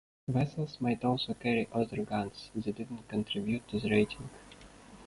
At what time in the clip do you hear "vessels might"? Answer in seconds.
0.27-1.05